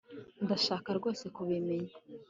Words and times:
Ndashaka 0.43 0.89
rwose 0.97 1.23
kubimenya 1.35 1.93